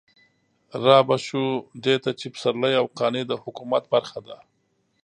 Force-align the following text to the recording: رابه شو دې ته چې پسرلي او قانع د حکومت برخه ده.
رابه 0.85 1.17
شو 1.25 1.43
دې 1.85 1.95
ته 2.03 2.11
چې 2.19 2.25
پسرلي 2.33 2.73
او 2.81 2.85
قانع 2.97 3.23
د 3.27 3.33
حکومت 3.43 3.83
برخه 3.93 4.19
ده. 4.27 4.37